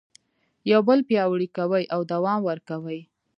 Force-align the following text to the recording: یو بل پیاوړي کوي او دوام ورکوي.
یو 0.71 0.81
بل 0.87 0.99
پیاوړي 1.09 1.47
کوي 1.57 1.83
او 1.93 1.99
دوام 2.11 2.39
ورکوي. 2.49 3.01